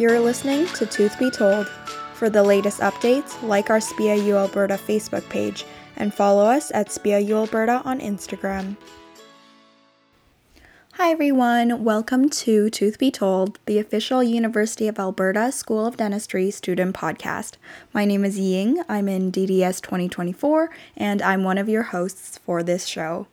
[0.00, 1.68] You're listening to Tooth Be Told.
[2.14, 5.66] For the latest updates, like our SPEA U Alberta Facebook page
[5.98, 8.78] and follow us at SPEA U Alberta on Instagram.
[10.92, 16.50] Hi everyone, welcome to Tooth Be Told, the official University of Alberta School of Dentistry
[16.50, 17.58] student podcast.
[17.92, 22.62] My name is Ying, I'm in DDS 2024, and I'm one of your hosts for
[22.62, 23.26] this show.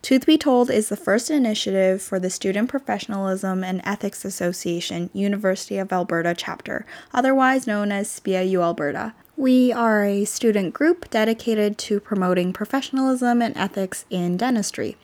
[0.00, 5.76] Tooth Be Told is the first initiative for the Student Professionalism and Ethics Association University
[5.76, 9.14] of Alberta chapter, otherwise known as SPEA Alberta.
[9.36, 14.96] We are a student group dedicated to promoting professionalism and ethics in dentistry.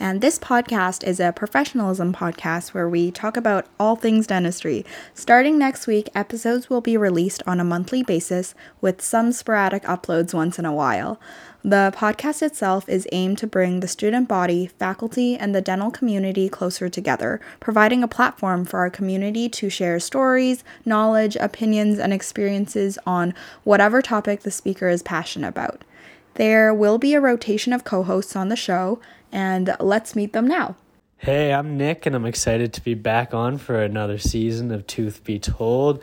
[0.00, 4.86] And this podcast is a professionalism podcast where we talk about all things dentistry.
[5.12, 10.32] Starting next week, episodes will be released on a monthly basis with some sporadic uploads
[10.32, 11.18] once in a while.
[11.64, 16.48] The podcast itself is aimed to bring the student body, faculty, and the dental community
[16.48, 23.00] closer together, providing a platform for our community to share stories, knowledge, opinions, and experiences
[23.04, 25.82] on whatever topic the speaker is passionate about.
[26.38, 29.00] There will be a rotation of co hosts on the show,
[29.32, 30.76] and let's meet them now.
[31.16, 35.24] Hey, I'm Nick, and I'm excited to be back on for another season of Tooth
[35.24, 36.00] Be Told.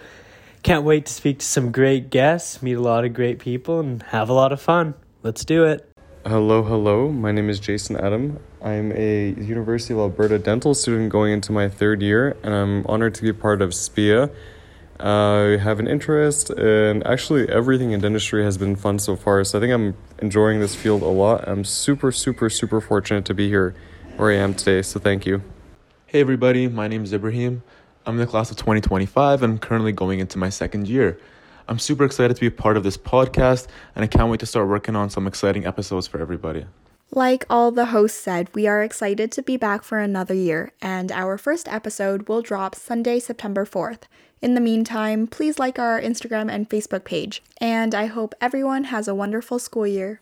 [0.62, 4.04] Can't wait to speak to some great guests, meet a lot of great people, and
[4.04, 4.96] have a lot of fun.
[5.24, 5.90] Let's do it.
[6.26, 7.08] Hello, hello.
[7.08, 8.38] My name is Jason Adam.
[8.62, 13.16] I'm a University of Alberta dental student going into my third year, and I'm honored
[13.16, 14.30] to be part of SPEA.
[15.00, 19.44] I have an interest in actually everything in dentistry has been fun so far.
[19.44, 21.48] So I think I'm enjoying this field a lot.
[21.48, 23.76] I'm super, super, super fortunate to be here
[24.16, 24.82] where I am today.
[24.82, 25.42] So thank you.
[26.06, 27.62] Hey everybody, my name is Ibrahim.
[28.06, 31.20] I'm in the class of 2025 and I'm currently going into my second year.
[31.68, 34.46] I'm super excited to be a part of this podcast and I can't wait to
[34.46, 36.66] start working on some exciting episodes for everybody.
[37.16, 41.14] Like all the hosts said, we are excited to be back for another year, and
[41.14, 44.02] our first episode will drop Sunday, September 4th.
[44.42, 49.08] In the meantime, please like our Instagram and Facebook page, and I hope everyone has
[49.08, 50.20] a wonderful school year.